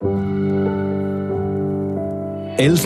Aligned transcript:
11 0.00 0.10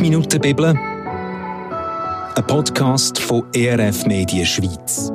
Minuten 0.00 0.40
Bibel, 0.40 0.74
ein 0.74 2.46
Podcast 2.46 3.18
von 3.18 3.44
ERF 3.54 4.06
Medien 4.06 4.46
Schweiz. 4.46 5.12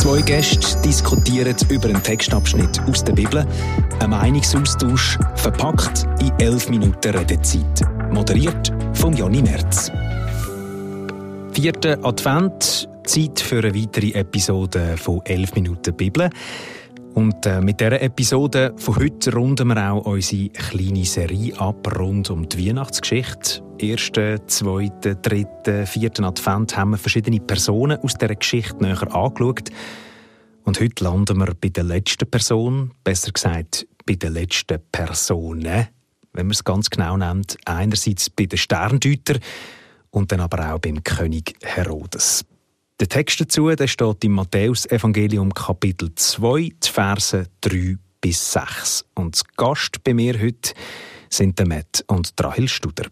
Zwei 0.00 0.22
Gäste 0.22 0.82
diskutieren 0.82 1.54
über 1.68 1.88
einen 1.88 2.02
Textabschnitt 2.02 2.80
aus 2.88 3.04
der 3.04 3.12
Bibel, 3.12 3.46
ein 4.00 4.10
Meinungsaustausch 4.10 5.20
verpackt 5.36 6.08
in 6.20 6.32
11 6.40 6.70
Minuten 6.70 7.16
Redezeit. 7.16 7.82
Moderiert 8.10 8.72
von 8.94 9.14
Jonny 9.14 9.40
Merz. 9.40 9.92
Vierter 11.52 11.96
Advent, 12.02 12.88
Zeit 13.04 13.38
für 13.38 13.58
eine 13.58 13.72
weitere 13.72 14.18
Episode 14.18 14.96
von 14.96 15.20
11 15.24 15.54
Minuten 15.54 15.94
Bibel. 15.94 16.28
Und 17.14 17.46
äh, 17.46 17.60
mit 17.60 17.80
dieser 17.80 18.02
Episode 18.02 18.74
von 18.76 18.96
heute 18.96 19.32
runden 19.32 19.68
wir 19.68 19.92
auch 19.92 20.04
unsere 20.04 20.48
kleine 20.48 21.04
Serie 21.04 21.56
ab 21.60 21.96
rund 21.96 22.28
um 22.28 22.48
die 22.48 22.68
Weihnachtsgeschichte. 22.68 23.62
Ersten, 23.78 24.40
zweiten, 24.48 25.22
dritten, 25.22 25.86
vierten 25.86 26.24
Advent 26.24 26.76
haben 26.76 26.90
wir 26.90 26.98
verschiedene 26.98 27.40
Personen 27.40 28.00
aus 28.00 28.14
dieser 28.14 28.34
Geschichte 28.34 28.82
näher 28.82 29.14
angeschaut. 29.14 29.70
Und 30.64 30.80
heute 30.80 31.04
landen 31.04 31.38
wir 31.38 31.54
bei 31.54 31.68
der 31.68 31.84
letzten 31.84 32.28
Person, 32.28 32.90
besser 33.04 33.30
gesagt 33.30 33.86
bei 34.06 34.14
der 34.14 34.30
letzten 34.30 34.80
Personen, 34.90 35.86
wenn 36.32 36.46
man 36.46 36.50
es 36.50 36.64
ganz 36.64 36.90
genau 36.90 37.16
nennt. 37.16 37.56
Einerseits 37.64 38.28
bei 38.28 38.46
den 38.46 38.58
Sterndeuter 38.58 39.38
und 40.10 40.32
dann 40.32 40.40
aber 40.40 40.74
auch 40.74 40.80
beim 40.80 41.02
König 41.04 41.54
Herodes. 41.62 42.44
Der 43.00 43.08
Text 43.08 43.40
dazu 43.40 43.74
der 43.74 43.88
steht 43.88 44.22
im 44.22 44.34
Matthäus-Evangelium 44.34 45.52
Kapitel 45.52 46.14
2, 46.14 46.70
die 46.80 46.88
Verse 46.88 47.48
3 47.62 47.98
bis 48.20 48.52
6. 48.52 49.04
Und 49.16 49.34
das 49.34 49.44
Gast 49.56 50.04
bei 50.04 50.14
mir 50.14 50.40
heute 50.40 50.74
sind 51.28 51.58
der 51.58 51.66
Matt 51.66 52.04
und 52.06 52.32
Rahel 52.38 52.68
Studer. 52.68 53.06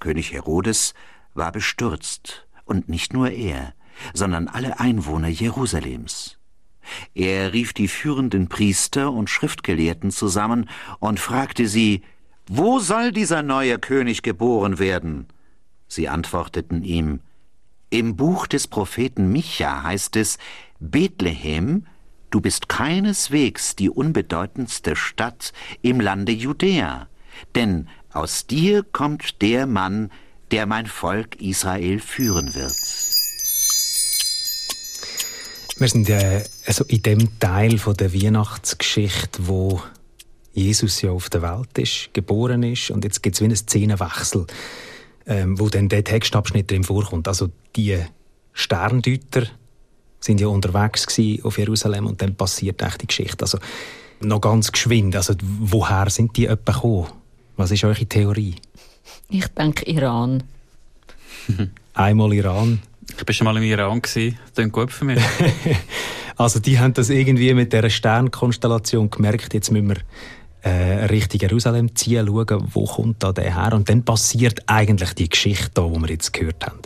König 0.00 0.34
Herodes 0.34 0.92
war 1.32 1.50
bestürzt, 1.50 2.46
und 2.66 2.90
nicht 2.90 3.14
nur 3.14 3.30
er, 3.30 3.72
sondern 4.12 4.48
alle 4.48 4.78
Einwohner 4.78 5.28
Jerusalems. 5.28 6.36
Er 7.14 7.54
rief 7.54 7.72
die 7.72 7.88
führenden 7.88 8.50
Priester 8.50 9.10
und 9.10 9.30
Schriftgelehrten 9.30 10.10
zusammen 10.10 10.68
und 11.00 11.20
fragte 11.20 11.68
sie, 11.68 12.02
Wo 12.48 12.80
soll 12.80 13.12
dieser 13.12 13.42
neue 13.42 13.78
König 13.78 14.22
geboren 14.22 14.78
werden? 14.78 15.26
Sie 15.88 16.10
antworteten 16.10 16.82
ihm, 16.82 17.20
im 17.92 18.16
Buch 18.16 18.46
des 18.46 18.66
Propheten 18.66 19.30
Micha 19.30 19.82
heißt 19.82 20.16
es, 20.16 20.38
Bethlehem, 20.80 21.86
du 22.30 22.40
bist 22.40 22.68
keineswegs 22.68 23.76
die 23.76 23.90
unbedeutendste 23.90 24.96
Stadt 24.96 25.52
im 25.82 26.00
Lande 26.00 26.32
Judäa, 26.32 27.08
denn 27.54 27.88
aus 28.12 28.46
dir 28.46 28.82
kommt 28.82 29.42
der 29.42 29.66
Mann, 29.66 30.10
der 30.50 30.66
mein 30.66 30.86
Volk 30.86 31.40
Israel 31.40 32.00
führen 32.00 32.54
wird. 32.54 32.74
Wir 35.78 35.88
sind 35.88 36.08
äh, 36.08 36.44
also 36.66 36.84
in 36.84 37.02
dem 37.02 37.38
Teil 37.40 37.76
von 37.76 37.94
der 37.94 38.14
Weihnachtsgeschichte, 38.14 39.46
wo 39.46 39.82
Jesus 40.54 41.02
ja 41.02 41.10
auf 41.10 41.28
der 41.28 41.42
Welt 41.42 41.78
ist, 41.78 42.10
geboren 42.14 42.62
ist 42.62 42.90
und 42.90 43.04
jetzt 43.04 43.22
gibt 43.22 43.36
es 43.36 43.40
wie 43.40 43.46
einen 43.46 43.56
Szenenwechsel 43.56 44.46
ähm, 45.26 45.58
wo 45.58 45.68
dann 45.68 45.88
der 45.88 46.04
Textabschnitt 46.04 46.70
drin 46.70 46.84
vorkommt. 46.84 47.28
Also 47.28 47.50
die 47.76 47.98
Sterndeuter 48.52 49.46
sind 50.20 50.40
ja 50.40 50.46
unterwegs 50.48 51.06
auf 51.42 51.58
Jerusalem 51.58 52.06
und 52.06 52.22
dann 52.22 52.34
passiert 52.34 52.82
echt 52.82 53.02
die 53.02 53.06
Geschichte. 53.06 53.44
Also 53.44 53.58
noch 54.20 54.40
ganz 54.40 54.70
geschwind. 54.70 55.16
Also 55.16 55.34
woher 55.40 56.10
sind 56.10 56.36
die 56.36 56.46
etwa 56.46 56.72
gekommen? 56.72 57.08
Was 57.56 57.70
ist 57.70 57.84
eure 57.84 58.06
Theorie? 58.06 58.56
Ich 59.28 59.46
denke 59.48 59.84
Iran. 59.86 60.42
Einmal 61.94 62.32
Iran. 62.32 62.80
Ich 63.08 63.26
war 63.26 63.34
schon 63.34 63.44
mal 63.46 63.56
im 63.56 63.62
Iran. 63.62 64.00
Das 64.00 64.12
klingt 64.54 64.72
gut 64.72 64.92
für 64.92 65.04
mich. 65.04 65.22
also 66.36 66.60
die 66.60 66.78
haben 66.78 66.94
das 66.94 67.10
irgendwie 67.10 67.52
mit 67.52 67.72
dieser 67.72 67.90
Sternkonstellation 67.90 69.10
gemerkt. 69.10 69.52
Jetzt 69.52 69.70
müssen 69.70 69.88
wir 69.88 69.96
äh, 70.62 71.04
Richtung 71.06 71.40
Jerusalem 71.40 71.94
ziehen, 71.94 72.26
schauen, 72.26 72.68
wo 72.72 72.84
kommt 72.84 73.22
da 73.22 73.32
der 73.32 73.54
her. 73.54 73.72
Und 73.74 73.88
dann 73.88 74.04
passiert 74.04 74.62
eigentlich 74.66 75.12
die 75.14 75.28
Geschichte 75.28 75.82
die 75.82 76.00
wir 76.00 76.08
jetzt 76.08 76.32
gehört 76.32 76.66
haben. 76.66 76.78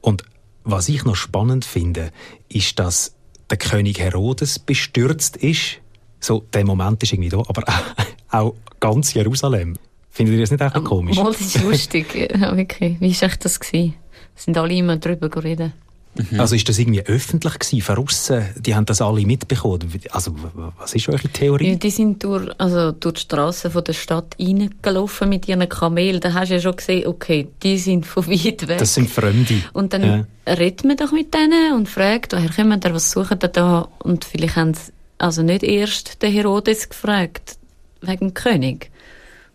Und 0.00 0.24
was 0.64 0.88
ich 0.88 1.04
noch 1.04 1.16
spannend 1.16 1.64
finde, 1.64 2.10
ist, 2.48 2.78
dass 2.78 3.14
der 3.48 3.58
König 3.58 3.98
Herodes 3.98 4.58
bestürzt 4.58 5.36
ist. 5.38 5.78
So, 6.20 6.44
der 6.52 6.64
Moment 6.64 7.02
ist 7.02 7.12
irgendwie 7.12 7.30
da, 7.30 7.38
aber 7.38 7.64
auch 8.30 8.54
ganz 8.78 9.14
Jerusalem. 9.14 9.76
Findet 10.10 10.34
ihr 10.34 10.40
das 10.40 10.50
nicht 10.50 10.60
einfach 10.60 10.84
komisch? 10.84 11.16
Mal, 11.16 11.32
das 11.32 11.40
ist 11.40 11.62
lustig. 11.62 12.14
ja, 12.40 12.56
wirklich. 12.56 13.00
Wie 13.00 13.20
war 13.22 13.30
das? 13.40 13.60
Gewesen? 13.60 13.94
Sind 14.34 14.58
alle 14.58 14.74
immer 14.74 14.96
drüber 14.96 15.28
geredet? 15.28 15.72
Mhm. 16.14 16.40
Also 16.40 16.56
ist 16.56 16.68
das 16.68 16.78
irgendwie 16.78 17.04
öffentlich 17.06 17.58
gewesen, 17.58 17.82
von 17.82 17.98
aussen? 17.98 18.44
Die 18.56 18.74
haben 18.74 18.86
das 18.86 19.00
alle 19.00 19.24
mitbekommen? 19.24 19.88
Also 20.10 20.34
was 20.78 20.94
ist 20.94 21.08
eure 21.08 21.28
Theorie? 21.28 21.70
Ja, 21.70 21.74
die 21.76 21.90
sind 21.90 22.24
durch, 22.24 22.50
also 22.58 22.92
durch 22.92 23.14
die 23.14 23.20
Straßen 23.20 23.72
der 23.84 23.92
Stadt 23.92 24.34
reingelaufen 24.38 25.28
mit 25.28 25.46
ihren 25.46 25.68
Kamelen. 25.68 26.20
Da 26.20 26.34
hast 26.34 26.50
du 26.50 26.54
ja 26.54 26.60
schon 26.60 26.76
gesehen, 26.76 27.06
okay, 27.06 27.48
die 27.62 27.78
sind 27.78 28.06
von 28.06 28.26
weit 28.26 28.66
weg. 28.66 28.78
Das 28.78 28.94
sind 28.94 29.08
Fremde. 29.08 29.62
Und 29.72 29.92
dann 29.92 30.02
ja. 30.46 30.52
redet 30.52 30.84
man 30.84 30.96
doch 30.96 31.12
mit 31.12 31.32
denen 31.32 31.74
und 31.74 31.88
fragt, 31.88 32.32
woher 32.32 32.50
kommen 32.50 32.80
da, 32.80 32.92
was 32.92 33.12
suchen 33.12 33.38
die 33.38 33.48
da? 33.48 33.88
Und 34.00 34.24
vielleicht 34.24 34.56
haben 34.56 34.74
sie 34.74 34.92
also 35.18 35.42
nicht 35.42 35.62
erst 35.62 36.22
den 36.22 36.32
Herodes 36.32 36.88
gefragt, 36.88 37.56
wegen 38.00 38.28
dem 38.28 38.34
König 38.34 38.90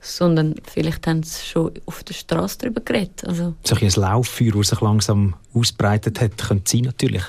sondern 0.06 0.56
vielleicht 0.64 1.08
haben 1.08 1.24
sie 1.24 1.44
schon 1.46 1.72
auf 1.86 2.04
der 2.04 2.14
Straße 2.14 2.60
darüber 2.60 2.82
geredet. 2.82 3.24
Also. 3.26 3.56
So 3.64 3.76
ein 3.76 3.90
Lauffeuer, 3.90 4.52
das 4.52 4.70
sich 4.70 4.82
langsam 4.82 5.36
ausbreitet 5.54 6.22
hat, 6.22 6.38
könnte 6.38 6.70
sein 6.70 6.82
natürlich, 6.82 7.24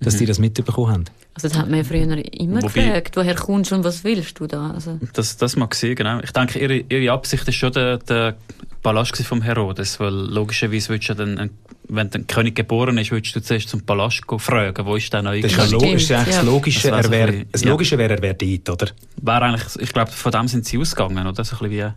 dass 0.00 0.14
mhm. 0.14 0.18
die 0.18 0.26
das 0.26 0.38
mitbekommen 0.38 0.92
haben. 0.92 1.04
Also 1.34 1.48
das 1.48 1.58
hat 1.58 1.68
man 1.68 1.78
ja 1.78 1.84
früher 1.84 2.02
immer 2.34 2.62
Wobei, 2.62 2.84
gefragt, 2.84 3.16
woher 3.16 3.34
kommst 3.34 3.72
du 3.72 3.74
und 3.74 3.84
was 3.84 4.04
willst 4.04 4.38
du 4.38 4.46
da? 4.46 4.70
Also. 4.70 5.00
Das, 5.14 5.36
das 5.36 5.56
mag 5.56 5.74
sein, 5.74 5.96
genau. 5.96 6.20
Ich 6.20 6.30
denke, 6.30 6.60
ihre, 6.60 6.76
ihre 6.76 7.12
Absicht 7.12 7.46
ist 7.48 7.56
schon 7.56 7.72
der, 7.72 7.98
der 7.98 8.36
Palast 8.84 9.16
vom 9.24 9.42
Herodes, 9.42 9.98
weil 9.98 10.12
logischerweise 10.12 10.90
willst 10.90 11.08
du 11.08 11.14
dann, 11.14 11.50
wenn 11.88 12.10
der 12.10 12.22
König 12.22 12.54
geboren 12.54 12.98
ist, 12.98 13.10
willst 13.10 13.34
du 13.34 13.40
zuerst 13.40 13.68
zum 13.68 13.80
Palast 13.80 14.22
fragen, 14.38 14.86
wo 14.86 14.94
ist 14.94 15.12
der 15.12 15.22
neue 15.22 15.40
König? 15.40 15.56
Das 15.56 15.72
ist, 15.72 15.72
das 15.72 16.02
ist 16.02 16.12
eigentlich 16.12 16.36
das 16.36 16.44
Logische, 16.44 16.90
das, 16.90 17.06
er 17.08 17.44
das 17.50 17.64
Logische 17.64 17.94
ja. 17.96 17.98
wäre, 17.98 18.14
er 18.14 18.22
wäre 18.22 18.34
dort, 18.34 18.82
oder? 18.82 18.92
Wäre 19.20 19.42
eigentlich, 19.42 19.64
ich 19.80 19.92
glaube, 19.92 20.12
von 20.12 20.30
dem 20.30 20.46
sind 20.46 20.66
sie 20.66 20.78
ausgegangen, 20.78 21.26
oder? 21.26 21.44
So 21.44 21.56
ein 21.56 21.68
bisschen 21.68 21.70
wie 21.70 21.92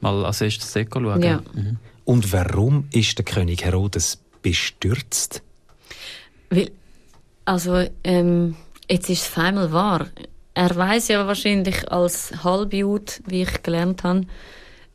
mal 0.00 0.24
als 0.24 0.40
erstes 0.40 0.72
Deko 0.72 1.00
schauen. 1.00 1.22
Ja. 1.22 1.42
Mhm. 1.52 1.78
Und 2.04 2.32
warum 2.32 2.86
ist 2.92 3.18
der 3.18 3.24
König 3.24 3.64
Herodes 3.64 4.20
bestürzt? 4.42 5.42
Weil, 6.50 6.70
also, 7.44 7.84
ähm, 8.04 8.54
jetzt 8.90 9.10
ist 9.10 9.28
es 9.28 9.38
einmal 9.38 9.72
wahr. 9.72 10.06
Er 10.54 10.74
weiß 10.74 11.08
ja 11.08 11.26
wahrscheinlich 11.26 11.90
als 11.90 12.42
Halbjud, 12.42 13.22
wie 13.26 13.42
ich 13.42 13.62
gelernt 13.62 14.02
habe, 14.02 14.22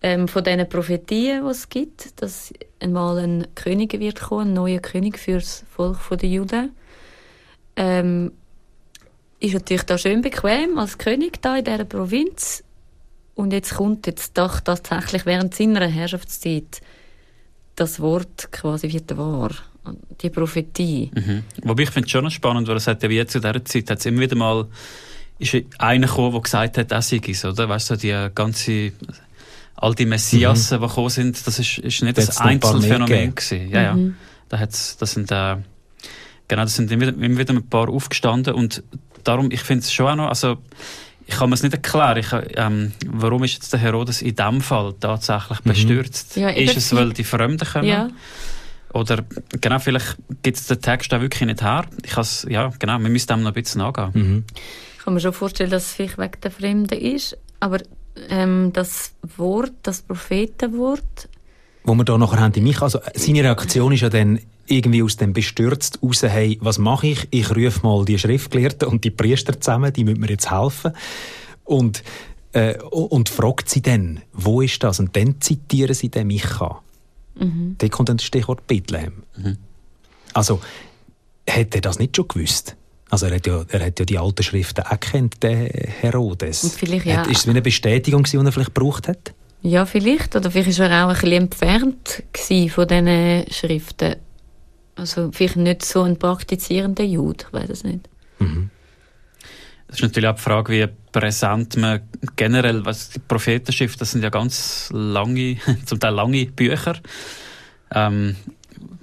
ähm, 0.01 0.27
von 0.27 0.43
diesen 0.43 0.67
Prophetien, 0.67 1.43
die 1.43 1.49
es 1.49 1.69
gibt, 1.69 2.21
dass 2.21 2.53
einmal 2.81 3.19
ein 3.19 3.47
König 3.55 3.97
wird 3.99 4.19
kommen, 4.19 4.49
ein 4.49 4.53
neuer 4.53 4.79
König 4.79 5.17
für 5.17 5.35
das 5.35 5.63
Volk 5.69 5.97
der 6.09 6.29
Juden. 6.29 6.75
Ähm, 7.75 8.33
ist 9.39 9.53
natürlich 9.53 9.83
da 9.83 9.97
schön 9.97 10.21
bequem 10.21 10.77
als 10.77 10.97
König 10.97 11.41
da 11.41 11.57
in 11.57 11.65
dieser 11.65 11.85
Provinz 11.85 12.63
und 13.35 13.51
jetzt 13.51 13.75
kommt 13.75 14.07
jetzt 14.07 14.37
doch 14.37 14.59
tatsächlich 14.59 15.25
während 15.25 15.55
seiner 15.55 15.87
Herrschaftszeit 15.87 16.81
das 17.75 17.99
Wort 17.99 18.51
quasi 18.51 18.91
wird 18.91 19.17
wahr. 19.17 19.51
Die 20.21 20.29
Prophetie. 20.29 21.11
Mhm. 21.13 21.44
Wobei 21.63 21.83
ich 21.83 21.89
finde 21.89 22.05
es 22.05 22.11
schon 22.11 22.23
noch 22.23 22.31
spannend, 22.31 22.67
weil 22.67 22.77
es 22.77 22.88
hat 22.88 23.03
ja 23.03 23.09
wie 23.09 23.25
zu 23.25 23.39
dieser 23.39 23.66
Zeit 23.66 23.89
hat 23.89 23.99
es 23.99 24.05
immer 24.05 24.21
wieder 24.21 24.35
mal 24.35 24.67
ist 25.39 25.55
einer 25.77 26.07
gekommen, 26.07 26.31
der 26.31 26.41
gesagt 26.41 26.77
hat, 26.77 26.91
das 26.91 27.09
sei 27.09 27.21
es, 27.27 27.45
oder? 27.45 27.67
Weißt 27.67 27.89
du, 27.89 27.95
die 27.95 28.29
ganze, 28.33 28.91
all 29.75 29.95
die 29.95 30.06
Messiasen, 30.06 30.77
mhm. 30.77 30.81
die 30.81 30.88
gekommen 30.88 31.09
sind, 31.09 31.47
das 31.47 31.59
ist, 31.59 31.77
ist 31.80 32.03
nicht 32.03 32.18
das 32.18 32.38
ein 32.38 32.50
Einzelfenomen 32.50 33.35
gewesen. 33.35 33.69
Ja, 33.69 33.81
ja. 33.81 33.94
Mhm. 33.94 34.15
Da 34.50 34.59
hat's, 34.59 34.97
das 34.97 35.12
sind, 35.12 35.31
äh, 35.31 35.57
genau, 36.47 36.63
das 36.63 36.75
sind 36.75 36.91
immer, 36.91 37.07
immer 37.07 37.38
wieder 37.38 37.53
ein 37.53 37.68
paar 37.68 37.89
aufgestanden 37.89 38.53
und 38.53 38.83
darum, 39.24 39.51
ich 39.51 39.62
finde 39.62 39.83
es 39.83 39.91
schon 39.91 40.07
auch 40.07 40.15
noch, 40.15 40.30
also, 40.30 40.57
ich 41.25 41.35
kann 41.35 41.50
mir 41.50 41.56
es 41.56 41.63
nicht 41.63 41.74
erklären, 41.74 42.18
ich, 42.18 42.27
ähm, 42.57 42.91
warum 43.07 43.44
ist 43.44 43.53
jetzt 43.53 43.71
der 43.71 43.80
Herodes 43.80 44.21
in 44.21 44.35
diesem 44.35 44.62
Fall 44.62 44.94
tatsächlich 45.00 45.63
mhm. 45.63 45.69
bestürzt? 45.69 46.35
Ja, 46.35 46.50
ist 46.50 46.75
es, 46.75 46.94
weil 46.94 47.13
die 47.13 47.24
Fremden 47.24 47.65
kommen? 47.65 47.88
Ja. 47.88 48.09
Oder 48.94 49.24
genau, 49.60 49.80
vielleicht 49.80 50.18
gibt 50.42 50.57
es 50.57 50.68
den 50.68 50.81
Text 50.81 51.13
auch 51.13 51.22
wirklich 51.22 51.45
nicht 51.45 51.62
her. 51.62 51.86
Ich 52.04 52.16
ja, 52.50 52.72
genau, 52.80 53.00
wir 53.00 53.10
müssen 53.10 53.28
dem 53.28 53.42
noch 53.42 53.50
ein 53.50 53.62
bisschen 53.62 53.81
nachgehen. 53.81 54.12
Mhm. 54.13 54.44
Ich 54.98 55.04
kann 55.04 55.13
mir 55.13 55.19
schon 55.19 55.34
vorstellen, 55.34 55.69
dass 55.69 55.88
es 55.88 55.94
vielleicht 55.94 56.18
wegen 56.18 56.42
der 56.42 56.51
Fremden 56.51 57.00
ist, 57.00 57.38
aber 57.60 57.80
ähm, 58.30 58.72
das 58.74 59.13
Wort, 59.38 59.74
das 59.84 60.01
Prophetenwort... 60.01 61.28
Wo 61.84 61.94
wir 61.95 62.06
da 62.06 62.18
nachher 62.18 62.40
haben, 62.40 62.54
die 62.54 62.62
mich, 62.62 62.81
also 62.81 63.00
seine 63.13 63.44
Reaktion 63.44 63.92
ist 63.92 64.01
ja 64.01 64.10
dann, 64.10 64.40
irgendwie 64.68 65.04
aus 65.04 65.18
dem 65.18 65.34
bestürzt 65.34 66.00
raus, 66.01 66.24
hey, 66.24 66.57
was 66.62 66.78
mache 66.78 67.07
ich? 67.07 67.28
Ich 67.31 67.50
rufe 67.50 67.86
mal 67.86 68.06
die 68.06 68.18
Schriftgelehrten 68.18 68.88
und 68.88 69.04
die 69.04 69.12
Priester 69.12 69.60
zusammen, 69.60 69.92
die 69.92 70.06
müssen 70.06 70.22
mir 70.22 70.30
jetzt 70.30 70.50
helfen. 70.50 70.94
Und 71.66 72.04
Äh, 72.56 72.78
und 72.92 73.30
fragt 73.30 73.68
sie 73.68 73.81
dann, 73.81 74.22
wo 74.31 74.62
ist 74.62 74.84
das? 74.84 75.00
Und 75.00 75.16
dann 75.16 75.42
zitieren 75.42 75.95
sie 75.95 76.10
den 76.10 76.28
Micha. 76.28 76.84
Mhm. 77.35 77.75
Da 77.77 77.88
kommt 77.89 78.09
dann 78.09 78.18
das 78.18 78.25
Stichwort 78.25 78.68
Bethlehem. 78.68 79.24
Mhm. 79.35 79.57
Also, 80.33 80.62
hätte 81.47 81.77
er 81.77 81.81
das 81.81 82.00
nicht 82.00 82.15
schon 82.15 82.27
gewusst? 82.27 82.75
Also 83.09 83.27
er 83.27 83.35
hat 83.35 83.45
ja, 83.45 83.63
er 83.68 83.85
hat 83.85 84.00
ja 84.00 84.06
die 84.06 84.18
alten 84.18 84.41
Schriften 84.41 84.83
auch 84.83 85.00
kennt, 85.00 85.44
der 85.44 85.69
Herodes. 86.01 86.63
Und 86.63 86.74
vielleicht, 86.74 87.06
ja. 87.06 87.21
Ist 87.24 87.41
es 87.41 87.45
wie 87.45 87.51
eine 87.51 87.62
Bestätigung, 87.62 88.24
die 88.24 88.38
er 88.38 88.51
vielleicht 88.51 88.74
gebraucht 88.74 89.07
hat? 89.07 89.33
Ja, 89.62 89.85
vielleicht. 89.85 90.35
Oder 90.35 90.50
vielleicht 90.50 90.80
war 90.80 90.89
er 90.89 91.06
auch 91.06 91.09
ein 91.09 91.13
bisschen 91.13 91.44
entfernt 91.44 92.24
von 92.69 92.88
diesen 92.88 93.45
Schriften. 93.51 94.15
Also 94.95 95.31
vielleicht 95.31 95.57
nicht 95.57 95.85
so 95.85 96.01
ein 96.01 96.18
praktizierender 96.18 97.03
Jude, 97.03 97.45
ich 97.47 97.53
weiß 97.53 97.69
es 97.69 97.83
nicht. 97.83 98.09
Mhm. 98.39 98.69
Das 99.94 100.00
ist 100.00 100.07
natürlich 100.07 100.28
auch 100.28 100.36
die 100.36 100.42
Frage, 100.42 100.74
wie 100.74 100.88
präsent 101.12 101.78
man 101.78 102.01
generell, 102.36 102.84
was 102.84 103.12
die 103.12 103.19
Prophetenschrift, 103.19 104.01
das 104.01 104.10
sind 104.10 104.24
ja 104.24 104.31
ganz 104.31 104.90
lange, 104.92 105.57
zum 105.86 106.00
Teil 106.00 106.16
lange 106.16 106.48
Bücher, 106.48 106.95
ähm, 107.94 108.36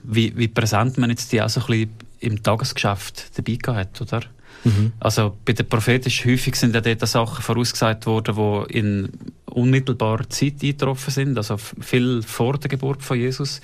wie, 0.03 0.37
wie 0.37 0.49
präsent 0.49 0.99
man 0.99 1.11
jetzt 1.11 1.31
die 1.31 1.41
auch 1.41 1.49
so 1.49 1.61
ein 1.61 1.67
bisschen 1.69 1.91
im 2.19 2.43
Tagesgeschäft 2.43 3.39
dabei 3.39 3.77
hat, 3.77 4.01
oder? 4.01 4.23
Mhm. 4.65 4.91
Also 4.99 5.37
bei 5.45 5.53
den 5.53 5.69
Propheten 5.69 6.11
häufig 6.11 6.57
sind 6.57 6.75
ja 6.75 6.81
dort 6.81 7.07
Sachen 7.07 7.41
vorausgesagt 7.41 8.07
worden, 8.07 8.35
die 8.35 8.79
in 8.79 9.13
unmittelbarer 9.45 10.29
Zeit 10.29 10.55
eingetroffen 10.61 11.13
sind, 11.13 11.37
also 11.37 11.57
viel 11.57 12.21
vor 12.23 12.59
der 12.59 12.69
Geburt 12.69 13.05
von 13.05 13.17
Jesus, 13.17 13.61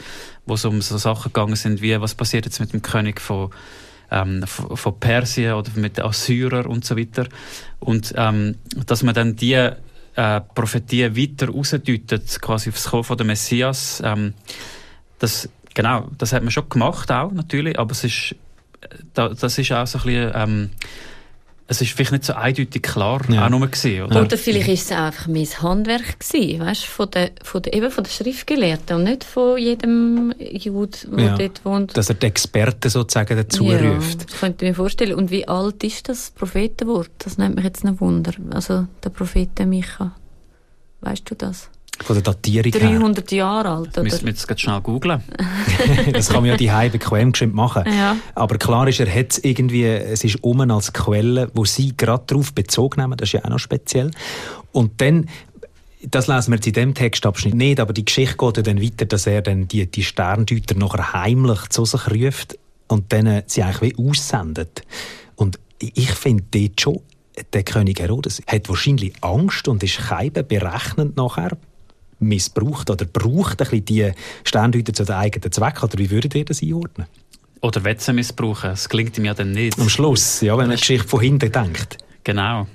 wo 0.47 0.55
es 0.55 0.65
um 0.65 0.81
so 0.81 0.97
Sachen 0.97 1.33
gegangen 1.33 1.57
sind 1.57 1.83
wie, 1.83 2.01
was 2.01 2.15
passiert 2.15 2.45
jetzt 2.45 2.61
mit 2.61 2.73
dem 2.73 2.83
König 2.83 3.21
von 3.21 3.51
ähm, 4.11 4.45
von 4.47 5.01
Persien 5.01 5.55
oder 5.55 5.71
mit 5.77 6.01
Assyrern 6.01 6.67
und 6.67 6.85
so 6.85 6.97
weiter. 6.97 7.27
Und 7.79 8.15
ähm, 8.17 8.57
dass 8.87 9.03
man 9.03 9.15
dann 9.15 9.37
die 9.37 9.55
äh, 9.55 10.41
Prophetien 10.55 11.17
weiter 11.17 11.53
ausdeutet, 11.53 12.41
quasi 12.41 12.71
aufs 12.71 12.91
Kommen 12.91 13.05
von 13.05 13.17
der 13.17 13.27
Messias, 13.27 14.03
ähm, 14.05 14.35
das, 15.19 15.49
genau, 15.75 16.09
das 16.19 16.33
hat 16.33 16.43
man 16.43 16.51
schon 16.51 16.69
gemacht 16.69 17.11
auch 17.11 17.33
natürlich, 17.33 17.79
aber 17.79 17.93
es 17.93 18.05
ist 18.05 18.37
das 19.15 19.59
ist 19.59 19.73
auch 19.73 19.87
so 19.87 19.99
ein 19.99 20.05
bisschen, 20.05 20.33
ähm, 20.35 20.71
es 21.69 21.81
ist 21.81 21.93
vielleicht 21.93 22.13
nicht 22.13 22.25
so 22.25 22.35
eindeutig 22.35 22.83
klar 22.83 23.23
ja. 23.29 23.45
auch 23.45 23.51
nur 23.51 23.67
gewesen, 23.67 24.03
oder? 24.03 24.23
oder 24.23 24.39
vielleicht 24.39 24.69
ist 24.69 24.91
es 24.91 24.97
einfach 24.97 25.27
mein 25.27 25.47
Handwerk 25.47 26.21
gewesen, 26.21 26.61
weißt, 26.61 26.85
von 26.85 27.11
der, 27.11 27.33
von 27.43 27.63
der, 27.63 27.75
eben 27.75 27.91
von 27.91 28.05
der 28.05 28.11
Schriftgelehrten 28.11 28.97
und 28.97 29.05
nicht 29.05 29.25
von 29.25 29.59
jedem 29.59 30.33
Jude, 30.39 30.97
der 31.11 31.25
ja. 31.25 31.37
dort 31.37 31.65
wohnt. 31.65 31.97
Dass 31.97 32.09
er 32.09 32.15
die 32.15 32.27
Experten 32.27 32.89
sozusagen 32.89 33.37
dazu 33.37 33.65
ja, 33.65 33.79
ruft. 33.79 34.31
das 34.31 34.41
könnte 34.41 34.65
ich 34.65 34.71
mir 34.71 34.75
vorstellen. 34.77 35.15
Und 35.15 35.31
wie 35.31 35.49
alt 35.49 35.83
ist 35.83 36.09
das 36.09 36.31
Prophetenwort? 36.31 37.11
Das 37.19 37.37
nimmt 37.37 37.57
mich 37.57 37.65
jetzt 37.65 37.85
ein 37.85 38.01
Wunder. 38.01 38.33
Also 38.51 38.87
der 39.03 39.11
Propheten 39.11 39.69
Micha. 39.69 40.13
Weißt 41.01 41.29
du 41.29 41.35
das? 41.35 41.71
Von 42.05 42.15
der 42.15 42.23
Datierung 42.23 42.73
300 42.73 43.31
her. 43.31 43.39
Jahre 43.39 43.71
alt, 43.71 43.89
oder? 43.89 44.03
Müssen 44.03 44.23
wir 44.23 44.31
jetzt 44.31 44.47
ganz 44.47 44.61
schnell 44.61 44.81
googeln. 44.81 45.23
das 46.13 46.29
kann 46.29 46.43
man 46.43 46.51
ja 46.51 46.57
die 46.57 46.71
Hause 46.71 46.91
bequem 46.91 47.33
machen. 47.53 47.85
Ja. 47.87 48.17
Aber 48.35 48.59
klar 48.59 48.87
ist, 48.87 49.01
er 49.01 49.13
hat 49.13 49.41
irgendwie, 49.43 49.85
es 49.85 50.23
ist 50.23 50.43
um 50.45 50.61
als 50.61 50.93
Quelle, 50.93 51.51
wo 51.55 51.65
sie 51.65 51.97
gerade 51.97 52.25
darauf 52.27 52.53
Bezug 52.53 52.97
nehmen. 52.97 53.17
Das 53.17 53.29
ist 53.29 53.33
ja 53.33 53.45
auch 53.45 53.49
noch 53.49 53.59
speziell. 53.59 54.11
Und 54.73 55.01
dann 55.01 55.27
das 56.09 56.29
lesen 56.29 56.53
wir 56.53 56.57
jetzt 56.57 56.67
in 56.67 56.73
dem 56.75 56.95
Textabschnitt 56.95 57.55
nicht, 57.55 57.81
aber 57.81 57.93
die 57.93 58.05
Geschichte 58.05 58.37
geht 58.37 58.67
dann 58.67 58.81
weiter, 58.81 59.07
dass 59.07 59.27
er 59.27 59.43
dann 59.43 59.67
die, 59.67 59.91
die 59.91 60.05
Sterndeuter 60.05 60.77
nachher 60.77 61.13
heimlich 61.13 61.69
zu 61.71 61.85
sich 61.85 62.09
ruft 62.09 62.59
und 62.87 63.13
dann 63.13 63.43
sie 63.47 63.63
eigentlich 63.63 63.97
wie 63.99 64.09
aussendet. 64.09 64.83
Und 65.35 65.59
ich 65.81 66.11
finde 66.13 66.45
dort 66.51 66.81
schon, 66.81 67.01
der 67.53 67.63
König 67.65 68.01
Herodes 68.01 68.41
hat 68.47 68.69
wahrscheinlich 68.69 69.13
Angst 69.23 69.69
und 69.69 69.83
ist 69.83 69.99
keibe 69.99 70.43
berechnend 70.43 71.17
nachher 71.17 71.57
missbraucht 72.19 72.91
oder 72.91 73.05
braucht 73.05 73.61
ein 73.61 73.69
bisschen 73.69 73.85
die 73.85 74.13
Sterndeuter 74.45 74.93
zu 74.93 75.05
den 75.05 75.15
eigenen 75.15 75.53
Zweck? 75.53 75.83
Oder 75.83 75.99
wie 75.99 76.11
würdet 76.11 76.35
ihr 76.35 76.45
das 76.45 76.63
einordnen? 76.63 77.07
Oder 77.61 77.81
sie 77.99 78.13
missbrauchen? 78.13 78.71
Das 78.71 78.89
klingt 78.89 79.17
ihm 79.19 79.25
ja 79.25 79.35
dann 79.35 79.53
nicht. 79.53 79.79
Am 79.79 79.89
Schluss, 79.89 80.41
ja, 80.41 80.57
wenn 80.57 80.69
man 80.69 80.77
die 80.77 80.81
Geschichte 80.81 81.09
von 81.09 81.21
hinten 81.21 81.51
denkt. 81.51 81.99
Genau. 82.25 82.67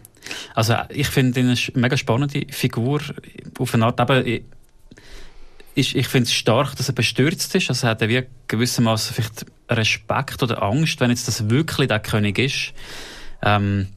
Also 0.53 0.75
ich 0.89 1.07
finde 1.07 1.39
ihn 1.39 1.47
eine 1.47 1.57
mega 1.75 1.97
spannende 1.97 2.45
Figur. 2.49 3.01
Auf 3.57 3.73
eine 3.73 3.85
Art 3.85 3.99
eben, 3.99 4.45
ich, 5.73 5.95
ich 5.95 6.07
finde 6.07 6.25
es 6.25 6.33
stark, 6.33 6.75
dass 6.75 6.89
er 6.89 6.95
bestürzt 6.95 7.55
ist. 7.55 7.69
Also 7.69 7.87
hat 7.87 8.01
er 8.01 8.09
wie 8.09 8.23
gewissermaßen 8.47 9.15
vielleicht 9.15 9.45
Respekt 9.69 10.43
oder 10.43 10.61
Angst, 10.61 10.99
wenn 10.99 11.09
jetzt 11.09 11.27
das 11.27 11.49
wirklich 11.49 11.87
der 11.87 11.99
König 11.99 12.37
ist. 12.37 12.73
Ähm, 13.41 13.87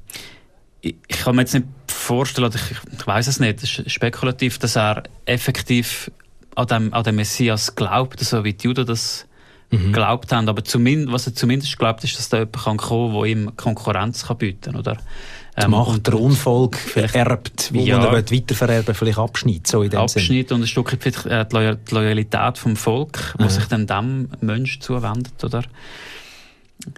ich, 0.85 0.97
ich 1.09 1.19
kann 1.19 1.37
mir 1.37 1.43
jetzt 1.43 1.55
nicht 1.55 1.67
vorstellen, 1.89 2.49
oder 2.49 2.57
ich, 2.57 2.99
ich 2.99 3.07
weiß 3.07 3.27
es 3.27 3.41
nicht, 3.41 3.63
es 3.63 3.79
ist 3.79 3.91
spekulativ, 3.91 4.59
dass 4.59 4.77
er 4.77 5.05
effektiv 5.25 6.11
an 6.55 6.67
dem, 6.67 6.95
an 6.95 7.05
den 7.05 7.17
Messias 7.17 7.75
glaubt, 7.75 8.21
so 8.21 8.45
wie 8.45 8.53
die 8.53 8.65
Juden 8.67 8.87
das 8.87 9.27
mhm. 9.71 9.93
glaubt 9.93 10.33
haben. 10.33 10.49
Aber 10.49 10.63
zumindest, 10.63 11.13
was 11.13 11.27
er 11.27 11.35
zumindest 11.35 11.79
glaubt, 11.79 12.05
ist, 12.05 12.19
dass 12.19 12.29
da 12.29 12.39
jemand 12.39 12.57
kann 12.57 12.77
kommen 12.77 13.13
kann, 13.13 13.21
der 13.23 13.31
ihm 13.31 13.57
Konkurrenz 13.57 14.27
kann 14.27 14.39
bieten 14.39 14.73
kann. 14.73 14.77
Oder? 14.77 14.99
Die 15.57 15.65
ähm, 15.65 15.71
Macht, 15.71 16.07
der 16.07 16.21
Unfolg 16.21 16.77
erbt, 16.97 17.73
wo 17.73 17.81
ja, 17.81 17.99
man 17.99 18.13
weitervererben 18.13 18.95
vielleicht 18.95 19.19
abschneidet. 19.19 19.69
So 19.69 19.83
in 19.83 19.91
dem 19.91 20.01
abschneidet 20.01 20.53
und 20.53 20.63
ein 20.63 20.67
Stück 20.67 20.93
weit 20.93 21.27
äh, 21.27 21.47
die 21.47 21.95
Loyalität 21.95 22.59
vom 22.59 22.77
Volk, 22.77 23.35
wo 23.39 23.49
sich 23.49 23.65
dann 23.67 23.87
dem 23.87 24.31
Mensch 24.41 24.81
zuwendet. 24.81 25.43
Oder? 25.45 25.63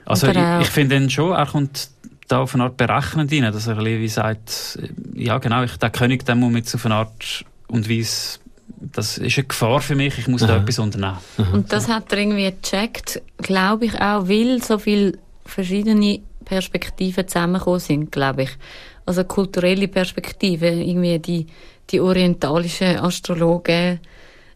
Also 0.06 0.28
oder 0.28 0.60
ich, 0.60 0.66
ich 0.66 0.72
finde 0.72 0.96
ihn 0.96 1.10
schon, 1.10 1.32
er 1.32 1.46
kommt 1.46 1.90
da 2.28 2.40
auf 2.40 2.55
eine 2.55 2.64
Art 2.64 2.76
berechnend 2.76 3.32
rein, 3.32 3.43
dass 3.52 3.67
er 3.67 3.78
wie 3.84 4.08
sagt, 4.08 4.78
ja 5.14 5.38
genau, 5.38 5.62
ich, 5.62 5.76
der 5.76 5.90
König, 5.90 6.25
der 6.25 6.34
muss 6.34 6.52
mit 6.52 6.75
auf 6.75 6.84
eine 6.84 6.96
Art 6.96 7.44
und 7.69 7.88
Weise 7.88 8.38
das 8.78 9.19
ist 9.19 9.38
eine 9.38 9.46
Gefahr 9.46 9.81
für 9.81 9.94
mich, 9.94 10.19
ich 10.19 10.28
muss 10.28 10.43
Aha. 10.43 10.52
da 10.52 10.56
etwas 10.58 10.78
unternehmen. 10.78 11.19
Aha. 11.38 11.52
Und 11.52 11.73
das 11.73 11.88
hat 11.88 12.12
er 12.12 12.19
irgendwie 12.19 12.50
gecheckt, 12.50 13.23
glaube 13.38 13.87
ich 13.87 13.94
auch, 13.94 14.28
weil 14.28 14.62
so 14.62 14.78
viele 14.78 15.19
verschiedene 15.44 16.20
Perspektiven 16.44 17.26
zusammengekommen 17.26 17.81
sind, 17.81 18.12
glaube 18.12 18.44
ich. 18.44 18.50
Also 19.06 19.25
kulturelle 19.25 19.88
Perspektiven, 19.88 20.81
irgendwie 20.82 21.19
die, 21.19 21.46
die 21.90 22.00
orientalischen 22.00 22.99
Astrologen, 22.99 24.00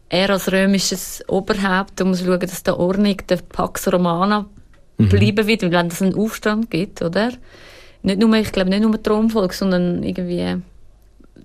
er 0.09 0.29
als 0.29 0.51
römisches 0.51 1.23
Oberhaupt, 1.27 1.99
da 1.99 2.03
muss 2.03 2.19
schauen, 2.19 2.39
dass 2.39 2.63
der 2.63 2.77
Ordnung, 2.77 3.15
der 3.29 3.37
Pax 3.37 3.87
Romana 3.91 4.45
mhm. 5.03 5.09
bleiben 5.09 5.47
wird, 5.47 5.61
wenn 5.63 5.87
es 5.87 6.01
einen 6.01 6.15
Aufstand 6.15 6.69
gibt, 6.69 7.01
oder? 7.01 7.31
Nicht 8.03 8.19
nur, 8.19 8.33
ich 8.35 8.51
glaube 8.51 8.69
nicht 8.69 8.81
nur 8.81 8.91
die 8.91 9.03
Thronfolge, 9.03 9.53
sondern 9.53 10.03
irgendwie, 10.03 10.61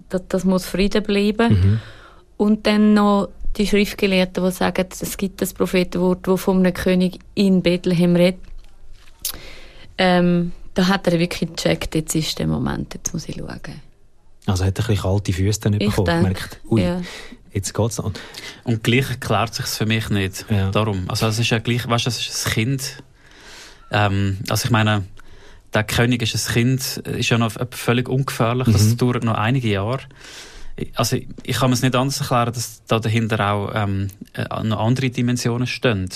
das, 0.09 0.23
das 0.29 0.45
muss 0.45 0.67
Frieden 0.67 1.03
bleiben. 1.03 1.53
Mhm. 1.53 1.81
Und 2.37 2.67
dann 2.67 2.95
noch 2.95 3.29
die 3.57 3.67
Schriftgelehrten, 3.67 4.45
die 4.45 4.51
sagen, 4.51 4.87
es 4.91 5.17
gibt 5.17 5.41
das 5.41 5.55
Prophetenwort, 5.55 6.27
das 6.27 6.41
von 6.41 6.59
einem 6.59 6.75
König 6.75 7.19
in 7.35 7.63
Bethlehem 7.63 8.17
redet. 8.17 8.41
Ähm, 9.99 10.53
da 10.75 10.89
hat 10.89 11.07
er 11.07 11.19
wirklich 11.19 11.51
gecheckt, 11.55 11.95
jetzt 11.95 12.15
ist 12.15 12.39
der 12.39 12.47
Moment, 12.47 12.93
jetzt 12.93 13.15
muss 13.15 13.29
ich 13.29 13.37
schauen. 13.37 13.81
Also 14.45 14.65
hat 14.65 14.79
er 14.79 14.85
ein 14.85 14.87
bisschen 14.89 15.03
kalte 15.03 15.33
Füße 15.33 15.61
dann 15.61 15.79
bekommen, 15.79 16.07
gemerkt, 16.07 16.61
ui, 16.71 16.83
ja. 16.83 17.01
jetzt 17.53 17.73
geht's 17.73 17.99
noch. 17.99 18.13
Und 18.65 18.85
gleich 18.85 19.11
erklärt 19.11 19.55
sich 19.55 19.67
für 19.67 19.87
mich 19.87 20.11
nicht. 20.11 20.45
Ja. 20.51 20.71
Darum. 20.71 21.05
Also 21.09 21.27
es 21.27 21.39
ist 21.39 21.51
ja 21.51 21.59
gleich, 21.59 21.89
weißt 21.89 22.07
du, 22.07 22.11
es 22.11 22.21
ist 22.21 22.47
ein 22.47 22.53
Kind, 22.53 23.03
ähm, 23.91 24.39
also 24.49 24.67
ich 24.67 24.71
meine, 24.71 25.05
der 25.75 25.85
König 25.85 26.23
ist 26.23 26.49
ein 26.49 26.53
Kind, 26.55 26.97
ist 26.99 27.29
ja 27.29 27.39
noch 27.39 27.53
völlig 27.71 28.09
ungefährlich. 28.09 28.67
Mhm. 28.67 28.73
Das 28.73 28.97
dauert 28.97 29.25
noch 29.25 29.35
einige 29.35 29.69
Jahre. 29.69 30.01
Also 30.95 31.17
ich 31.43 31.57
kann 31.57 31.71
mir 31.71 31.75
es 31.75 31.83
nicht 31.83 31.95
anders 31.95 32.21
erklären, 32.21 32.53
dass 32.53 32.83
da 32.87 32.99
dahinter 32.99 33.53
auch 33.53 33.71
ähm, 33.75 34.09
äh, 34.35 34.63
noch 34.63 34.81
andere 34.81 35.11
Dimensionen 35.11 35.67
stehen. 35.67 36.09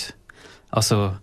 Also 0.69 1.13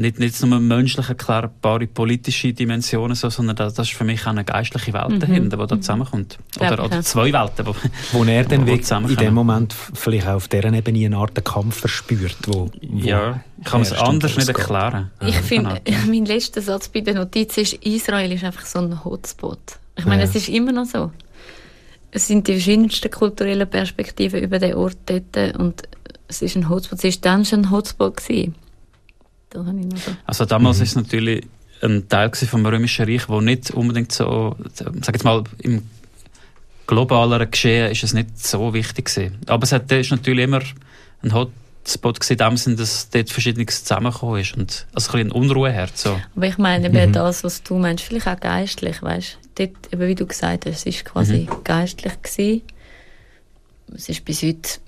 nicht, 0.00 0.18
nicht 0.18 0.42
nur 0.42 0.58
menschlich 0.60 1.10
erklärbare 1.10 1.86
politische 1.86 2.54
Dimensionen, 2.54 3.14
so, 3.14 3.28
sondern 3.28 3.54
das, 3.54 3.74
das 3.74 3.88
ist 3.88 3.96
für 3.96 4.04
mich 4.04 4.22
auch 4.22 4.28
eine 4.28 4.44
geistliche 4.44 4.94
Welt 4.94 5.10
mhm. 5.10 5.20
dahinter, 5.20 5.58
die 5.58 5.66
da 5.66 5.76
mhm. 5.76 5.82
zusammenkommt. 5.82 6.38
Oder, 6.56 6.76
ja, 6.76 6.84
oder 6.84 7.02
zwei 7.02 7.32
Welten, 7.32 7.66
wo, 7.66 7.74
wo 8.12 8.24
er 8.24 8.44
dann 8.44 8.66
wo 8.66 8.72
in 8.72 9.16
dem 9.16 9.34
Moment 9.34 9.74
vielleicht 9.74 10.26
auch 10.26 10.36
auf 10.36 10.48
dieser 10.48 10.72
Ebene 10.72 11.04
eine 11.04 11.18
Art 11.18 11.44
Kampf 11.44 11.80
verspürt. 11.80 12.36
Wo, 12.46 12.70
wo 12.80 12.98
ja, 12.98 13.40
ich 13.58 13.64
kann 13.66 13.82
es 13.82 13.92
anders 13.92 14.36
nicht 14.36 14.48
erklären. 14.48 15.10
Ich 15.20 15.34
ja, 15.34 15.42
finde, 15.42 15.80
genau. 15.84 15.98
mein 16.06 16.24
letzter 16.24 16.62
Satz 16.62 16.88
bei 16.88 17.02
der 17.02 17.14
Notiz 17.14 17.58
ist, 17.58 17.74
Israel 17.74 18.32
ist 18.32 18.42
einfach 18.42 18.64
so 18.64 18.78
ein 18.78 19.04
Hotspot. 19.04 19.58
Ich 19.96 20.06
meine, 20.06 20.22
ja. 20.22 20.28
es 20.28 20.34
ist 20.34 20.48
immer 20.48 20.72
noch 20.72 20.86
so. 20.86 21.12
Es 22.10 22.26
sind 22.26 22.48
die 22.48 22.52
verschiedensten 22.52 23.10
kulturellen 23.10 23.68
Perspektiven 23.68 24.40
über 24.40 24.58
den 24.58 24.74
Ort 24.74 24.96
dort 25.04 25.58
und 25.58 25.82
es 26.26 26.40
ist 26.40 26.56
ein 26.56 26.70
Hotspot. 26.70 27.04
Es 27.04 27.04
war 27.04 27.20
dann 27.20 27.44
schon 27.44 27.60
ein 27.60 27.70
Hotspot 27.70 28.16
gewesen. 28.16 28.54
Das 29.50 29.66
habe 29.66 29.78
ich 29.78 29.86
noch 29.86 29.98
so. 29.98 30.12
Also 30.26 30.44
damals 30.44 30.78
mhm. 30.78 30.82
ist 30.84 30.88
es 30.90 30.96
natürlich 30.96 31.46
ein 31.82 32.08
Teil 32.08 32.30
vom 32.32 32.64
Römischen 32.64 33.06
Reich, 33.06 33.28
wo 33.28 33.40
nicht 33.40 33.70
unbedingt 33.70 34.12
so, 34.12 34.56
sag 34.74 35.14
jetzt 35.14 35.24
mal, 35.24 35.44
im 35.58 35.82
globaleren 36.86 37.50
Geschehen 37.50 37.90
ist 37.90 38.02
es 38.02 38.12
nicht 38.12 38.38
so 38.44 38.74
wichtig 38.74 39.06
gewesen. 39.06 39.38
Aber 39.46 39.64
es 39.64 39.72
hat, 39.72 39.90
ist 39.92 40.10
natürlich 40.10 40.44
immer 40.44 40.60
ein 41.22 41.32
Hotspot 41.32 42.20
gewesen, 42.20 42.32
in 42.32 42.38
dem 42.38 42.56
Sinne, 42.56 42.76
dass 42.76 43.10
dort 43.10 43.30
Verschiedenes 43.30 43.84
zusammengekommen 43.84 44.40
ist 44.40 44.56
und 44.56 44.86
also 44.92 45.12
ein 45.12 45.24
bisschen 45.24 45.32
Unruhe 45.32 45.74
hat. 45.74 45.96
So. 45.96 46.20
Aber 46.36 46.46
ich 46.46 46.58
meine, 46.58 46.88
mhm. 46.88 47.12
das, 47.12 47.44
was 47.44 47.62
du 47.62 47.78
meinst, 47.78 48.04
vielleicht 48.04 48.26
auch 48.26 48.40
geistlich, 48.40 49.02
weißt 49.02 49.38
dort, 49.54 49.92
eben 49.92 50.08
wie 50.08 50.14
du 50.14 50.26
gesagt 50.26 50.66
hast, 50.66 50.86
es 50.86 51.04
war 51.04 51.12
quasi 51.12 51.48
mhm. 51.48 51.64
geistlich 51.64 52.12
gewesen. 52.22 52.62
Es 53.94 54.08
ist 54.08 54.24
bis 54.24 54.42
heute 54.42 54.80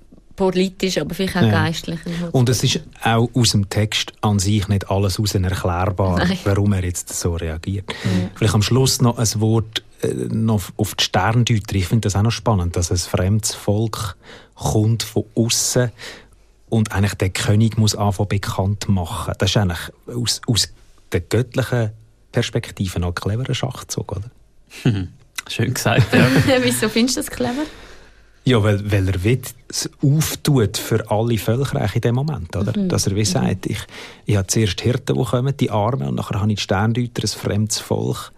politisch, 0.43 0.99
aber 0.99 1.15
vielleicht 1.15 1.37
auch 1.37 1.43
ja. 1.43 1.51
geistlich. 1.51 2.01
Und 2.33 2.49
es 2.49 2.65
ist 2.65 2.81
auch 3.05 3.29
aus 3.33 3.53
dem 3.53 3.69
Text 3.69 4.13
an 4.23 4.41
sich 4.41 4.67
nicht 4.67 4.91
alles 4.91 5.21
aus 5.21 5.37
erklärbar, 5.37 6.19
Nein. 6.19 6.37
warum 6.43 6.73
er 6.73 6.85
jetzt 6.85 7.17
so 7.17 7.37
reagiert. 7.37 7.89
Ja. 8.03 8.31
Vielleicht 8.35 8.55
am 8.55 8.63
Schluss 8.63 9.01
noch 9.01 9.19
ein 9.19 9.41
Wort 9.41 9.85
äh, 10.03 10.09
noch 10.09 10.63
auf 10.77 10.97
die 10.97 11.05
Sterndeuter. 11.05 11.77
Ich 11.77 11.87
finde 11.87 12.07
das 12.07 12.17
auch 12.17 12.23
noch 12.23 12.33
spannend, 12.33 12.75
dass 12.75 12.91
ein 12.91 12.97
fremdes 12.97 13.55
Volk 13.55 14.17
kommt 14.57 15.05
von 15.05 15.25
außen 15.37 15.93
und 16.69 16.91
eigentlich 16.91 17.15
der 17.15 17.31
König 17.31 17.79
muss 17.79 17.95
anfangen 17.95 18.29
bekannt 18.29 18.89
machen. 18.89 19.35
Das 19.39 19.51
ist 19.51 19.57
eigentlich 19.57 19.93
aus, 20.09 20.41
aus 20.49 20.73
der 21.13 21.21
göttlichen 21.21 21.91
Perspektive 22.33 22.99
noch 22.99 23.09
ein 23.09 23.15
cleverer 23.15 23.55
Schachzug, 23.55 24.11
oder? 24.11 24.31
Schön 25.49 25.73
gesagt, 25.73 26.13
ja. 26.13 26.27
Wieso 26.63 26.89
findest 26.89 27.17
du 27.17 27.21
das 27.21 27.31
clever? 27.31 27.63
Ja, 28.45 28.63
weil, 28.63 28.91
weil 28.91 29.09
er 29.09 29.39
es 29.69 29.89
auftut 30.03 30.77
für 30.77 31.11
alle 31.11 31.39
Völkerreiche 31.39 31.97
in 31.97 32.01
dem 32.01 32.15
Moment, 32.17 32.57
oder? 32.57 32.77
Mhm. 32.77 32.89
Dass 32.89 33.07
er 33.07 33.15
wie 33.15 33.21
mhm. 33.21 33.25
sagt, 33.25 33.67
ich, 33.67 33.79
ich 34.27 34.37
habe 34.37 34.49
zuerst 34.49 34.81
Hirten, 34.81 35.17
die 35.17 35.25
kommen, 35.25 35.57
die 35.57 35.71
Armen, 35.71 36.09
und 36.09 36.17
nachher 36.17 36.41
habe 36.41 36.51
ich 36.51 36.59
die 36.59 36.63
Sterndeuter, 36.63 37.23
ein 37.23 37.29
fremdes 37.29 37.79
Volk. 37.79 38.33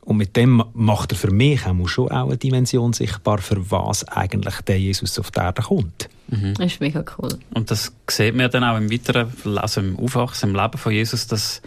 Und 0.00 0.16
mit 0.16 0.36
dem 0.36 0.64
macht 0.74 1.12
er 1.12 1.18
für 1.18 1.30
mich 1.30 1.64
auch 1.64 1.88
schon 1.88 2.10
auch 2.10 2.26
eine 2.26 2.36
Dimension 2.36 2.92
sichtbar, 2.92 3.38
für 3.38 3.70
was 3.70 4.06
eigentlich 4.08 4.60
der 4.62 4.80
Jesus 4.80 5.16
auf 5.20 5.30
die 5.30 5.38
Erde 5.38 5.62
kommt. 5.62 6.08
Mhm. 6.28 6.54
Das 6.54 6.66
ist 6.66 6.80
mega 6.80 7.04
cool. 7.18 7.38
Und 7.54 7.70
das 7.70 7.92
sieht 8.10 8.34
man 8.34 8.50
dann 8.50 8.64
auch 8.64 8.76
im 8.76 8.90
weiteren, 8.90 9.30
also 9.56 9.80
im 9.80 9.96
Aufwachsen, 10.00 10.50
im 10.50 10.56
Leben 10.56 10.78
von 10.78 10.92
Jesus, 10.92 11.28
dass 11.28 11.62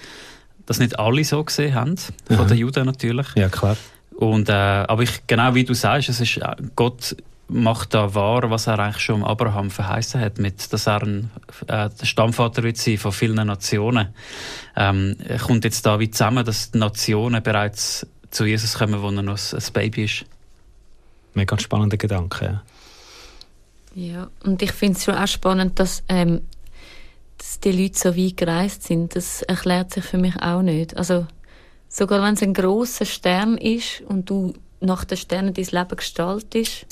das 0.66 0.80
nicht 0.80 1.00
alle 1.00 1.24
so 1.24 1.42
gesehen 1.44 1.74
haben, 1.74 1.96
von 1.98 2.40
Aha. 2.40 2.46
den 2.46 2.58
Juden 2.58 2.86
natürlich. 2.86 3.28
Ja, 3.36 3.48
klar. 3.48 3.78
Und, 4.18 4.50
äh, 4.50 4.54
aber 4.54 5.04
ich, 5.04 5.28
genau 5.28 5.56
wie 5.56 5.64
du 5.64 5.74
sagst, 5.74 6.10
es 6.10 6.20
ist, 6.20 6.38
äh, 6.38 6.56
Gott 6.76 7.16
macht 7.48 7.94
da 7.94 8.16
wahr, 8.16 8.50
was 8.50 8.68
er 8.68 8.80
eigentlich 8.80 9.04
schon 9.04 9.24
Abraham 9.24 9.70
verheißen 9.70 10.20
hat, 10.20 10.40
mit, 10.40 10.74
dass 10.74 10.88
er 10.88 11.04
ein, 11.04 11.32
äh, 11.68 11.90
der 11.90 12.06
Stammvater 12.06 12.64
wird 12.64 12.78
sein 12.78 12.98
von 12.98 13.12
vielen 13.12 13.36
Nationen. 13.36 14.10
Ähm, 14.75 15.16
kommt 15.46 15.64
jetzt 15.64 15.86
da 15.86 16.00
wie 16.00 16.10
zusammen, 16.10 16.44
dass 16.44 16.72
die 16.72 16.80
Nationen 16.80 17.44
bereits 17.44 18.08
zu 18.32 18.46
Jesus 18.46 18.75
kommen, 18.75 19.02
wo 19.02 19.08
er 19.08 19.22
noch 19.22 19.38
ein, 19.38 19.60
ein 19.60 19.74
Baby 19.74 20.06
ist. 20.06 20.25
Mega 21.34 21.60
spannender 21.60 21.98
Gedanke, 21.98 22.46
ja. 22.46 22.64
Ja, 23.94 24.30
und 24.44 24.62
ich 24.62 24.74
finde 24.74 24.98
es 24.98 25.06
schon 25.06 25.16
auch 25.16 25.28
spannend, 25.28 25.80
dass, 25.80 26.04
ähm, 26.10 26.42
dass 27.38 27.62
die 27.62 27.72
Leute 27.72 27.98
so 27.98 28.18
weit 28.18 28.36
gereist 28.36 28.84
sind. 28.84 29.16
Das 29.16 29.42
erklärt 29.44 29.94
sich 29.94 30.04
für 30.04 30.18
mich 30.18 30.36
auch 30.42 30.62
nicht. 30.62 30.98
Also, 30.98 31.28
sogar 31.88 32.22
wenn 32.22 32.34
es 32.34 32.42
ein 32.42 32.54
großer 32.54 33.06
Stern 33.06 33.58
ist 33.58 34.02
und 34.02 34.30
du 34.30 34.54
nach 34.82 35.06
den 35.06 35.18
Sternen 35.18 35.54
dein 35.54 35.66
Leben 35.66 35.96
gestaltest, 35.96 36.86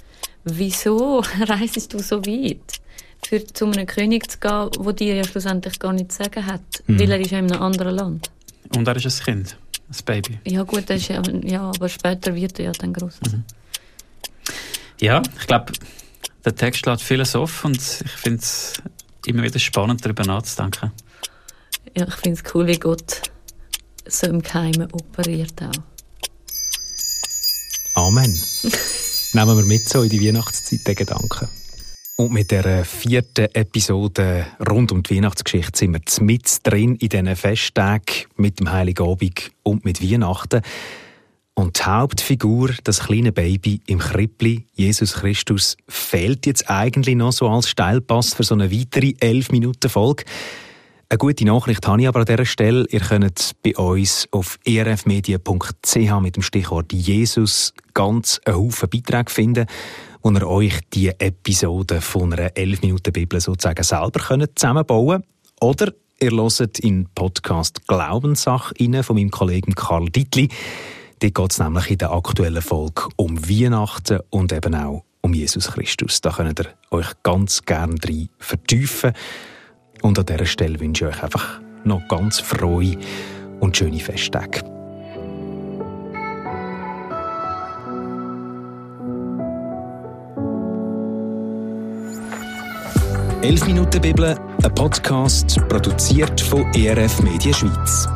wieso 0.44 1.20
reisest 1.40 1.94
du 1.94 2.00
so 2.00 2.26
weit? 2.26 2.82
Für 3.26 3.46
zu 3.46 3.66
einem 3.66 3.88
König 3.88 4.30
zu 4.30 4.38
gehen, 4.40 4.70
wo 4.80 4.92
dir 4.92 5.16
ja 5.16 5.24
schlussendlich 5.24 5.80
gar 5.80 5.94
nichts 5.94 6.18
zu 6.18 6.24
sagen 6.24 6.46
hat, 6.46 6.62
mhm. 6.88 7.00
weil 7.00 7.12
er 7.12 7.20
ist 7.22 7.32
ja 7.32 7.40
in 7.40 7.52
einem 7.52 7.62
anderen 7.62 7.96
Land. 7.96 8.30
Und 8.76 8.88
er 8.88 8.96
ist 8.98 9.06
ein 9.06 9.26
Kind, 9.26 9.58
ein 9.90 10.06
Baby. 10.06 10.40
Ja 10.46 10.64
gut, 10.64 10.90
das 10.90 11.02
ist 11.02 11.08
ja, 11.08 11.22
ja 11.44 11.62
aber 11.62 11.88
später 11.88 12.36
wird 12.36 12.60
er 12.60 12.66
ja 12.66 12.72
dann 12.74 12.92
groß. 12.92 13.20
Mhm. 13.32 13.44
Ja, 15.00 15.22
ich 15.40 15.48
glaube, 15.48 15.72
der 16.44 16.56
Text 16.56 16.86
lädt 16.86 17.02
vieles 17.02 17.36
auf 17.36 17.64
und 17.64 17.78
ich 17.78 18.12
finde 18.12 18.40
es 18.40 18.74
immer 19.26 19.44
wieder 19.44 19.60
spannend, 19.60 20.04
darüber 20.04 20.26
nachzudenken. 20.26 20.92
Ja, 21.96 22.08
ich 22.08 22.16
finde 22.16 22.42
es 22.42 22.54
cool, 22.54 22.68
wie 22.68 22.78
Gott 22.78 23.22
so 24.06 24.28
im 24.28 24.42
Geheimen 24.42 24.92
operiert 24.92 25.62
auch. 25.62 25.72
Amen. 27.96 28.38
Nehmen 29.36 29.58
wir 29.58 29.66
mit 29.66 29.90
so 29.90 30.04
in 30.04 30.10
die 30.10 30.24
Weihnachtszeit 30.24 30.86
den 30.86 30.94
Gedanken. 30.94 31.48
Und 32.18 32.34
mit 32.34 32.52
der 32.52 32.86
vierten 32.86 33.48
Episode 33.56 34.46
rund 34.70 34.92
um 34.92 35.02
die 35.02 35.16
Weihnachtsgeschichte 35.16 35.80
sind 35.80 35.94
wir 35.94 36.02
mit 36.24 36.60
drin 36.62 36.96
in 36.98 37.10
diesen 37.10 37.36
Festtagen 37.36 38.28
mit 38.36 38.60
dem 38.60 38.72
Heiligen 38.72 39.08
Abend 39.08 39.52
und 39.64 39.86
mit 39.86 40.04
Weihnachten. 40.04 40.62
Und 41.56 41.80
die 41.80 41.84
Hauptfigur, 41.84 42.76
das 42.84 43.00
kleine 43.00 43.32
Baby 43.32 43.82
im 43.88 43.98
Krippli, 43.98 44.68
Jesus 44.76 45.14
Christus, 45.14 45.78
fehlt 45.88 46.46
jetzt 46.46 46.70
eigentlich 46.70 47.16
noch 47.16 47.32
so 47.32 47.50
als 47.50 47.68
Steilpass 47.68 48.36
für 48.36 48.44
so 48.44 48.54
eine 48.54 48.72
weitere 48.72 49.16
11 49.20 49.52
Minuten 49.52 49.90
Folge. 49.90 50.26
Eine 51.14 51.20
gute 51.20 51.46
Nachricht 51.46 51.86
habe 51.86 52.02
ich 52.02 52.08
aber 52.08 52.22
an 52.22 52.26
dieser 52.26 52.44
Stelle. 52.44 52.88
Ihr 52.90 53.02
könnt 53.02 53.52
bei 53.62 53.76
uns 53.76 54.28
auf 54.32 54.58
erfmedia.ch 54.66 56.20
mit 56.20 56.36
dem 56.36 56.42
Stichwort 56.42 56.92
Jesus 56.92 57.72
ganz 57.94 58.42
einen 58.46 58.58
Haufen 58.58 58.90
Beiträge 58.90 59.30
finden, 59.30 59.68
wo 60.24 60.32
ihr 60.32 60.48
euch 60.48 60.80
die 60.92 61.10
Episode 61.10 62.02
von 62.02 62.34
einer 62.34 62.58
11 62.58 62.82
Minuten 62.82 63.14
Bibel 63.14 63.40
sozusagen 63.40 63.84
selber 63.84 64.48
zusammenbauen 64.56 65.22
könnt. 65.22 65.62
Oder 65.62 65.94
ihr 66.20 66.32
hört 66.32 66.80
in 66.80 67.08
Podcast 67.14 67.88
Glaubenssache 67.88 68.74
von 69.04 69.16
meinem 69.16 69.30
Kollegen 69.30 69.76
Karl 69.76 70.10
Dittli. 70.10 70.50
Dort 71.20 71.36
geht 71.36 71.52
es 71.52 71.60
nämlich 71.60 71.92
in 71.92 72.00
der 72.00 72.12
aktuellen 72.12 72.64
Folge 72.64 73.04
um 73.18 73.38
Weihnachten 73.48 74.22
und 74.32 74.52
eben 74.52 74.74
auch 74.74 75.04
um 75.22 75.36
Jesus 75.36 75.74
Christus. 75.74 76.22
Da 76.22 76.32
könnt 76.32 76.60
ihr 76.60 76.74
euch 76.90 77.12
ganz 77.22 77.62
gerne 77.62 77.94
drin 77.94 78.30
vertiefen. 78.40 79.14
Und 80.04 80.20
an 80.20 80.26
dieser 80.26 80.46
Stelle 80.46 80.80
wünsche 80.80 81.08
ich 81.08 81.16
euch 81.16 81.24
einfach 81.24 81.62
noch 81.86 82.06
ganz 82.10 82.40
frohe 82.40 82.98
und 83.62 83.76
schöne 83.76 84.00
Festtage. 84.00 84.62
«11 93.42 93.66
Minuten 93.66 94.02
Bibel», 94.02 94.38
ein 94.64 94.76
Podcast, 94.76 95.58
produziert 95.68 96.40
von 96.40 96.66
ERF 96.74 97.22
Media 97.22 97.54
Schweiz. 97.54 98.08